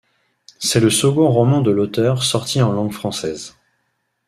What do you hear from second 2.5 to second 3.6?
en langue française.